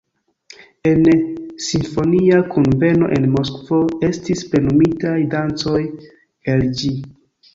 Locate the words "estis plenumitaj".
4.09-5.15